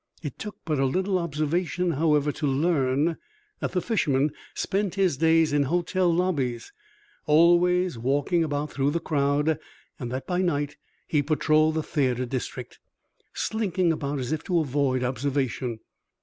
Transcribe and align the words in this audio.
It 0.23 0.39
took 0.39 0.55
but 0.65 0.79
little 0.79 1.19
observation, 1.19 1.91
however, 1.91 2.31
to 2.31 2.47
learn 2.47 3.17
that 3.59 3.73
the 3.73 3.81
fisherman 3.81 4.31
spent 4.55 4.95
his 4.95 5.15
days 5.17 5.53
in 5.53 5.61
hotel 5.65 6.11
lobbies, 6.11 6.73
always 7.27 7.99
walking 7.99 8.43
about 8.43 8.71
through 8.71 8.89
the 8.89 8.99
crowd, 8.99 9.59
and 9.99 10.11
that 10.11 10.25
by 10.25 10.41
night 10.41 10.75
he 11.05 11.21
patrolled 11.21 11.75
the 11.75 11.83
theatre 11.83 12.25
district, 12.25 12.79
slinking 13.35 13.91
about 13.91 14.17
as 14.17 14.31
if 14.31 14.43
to 14.45 14.59
avoid 14.59 15.03
observation. 15.03 15.81